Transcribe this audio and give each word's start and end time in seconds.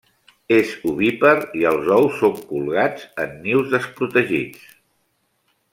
És 0.55 0.71
ovípar 0.91 1.33
i 1.59 1.67
els 1.73 1.91
ous 1.97 2.17
són 2.23 2.41
colgats 2.53 3.05
en 3.27 3.37
nius 3.45 3.69
desprotegits. 3.77 4.65